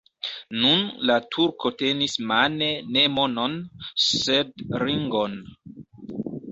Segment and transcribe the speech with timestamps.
[0.61, 0.79] Nun
[1.09, 3.57] la turko tenis mane ne monon,
[4.09, 5.39] sed ringon.